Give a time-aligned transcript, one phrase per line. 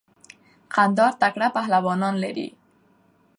[0.73, 2.47] قندهار تکړه پهلوانان لری.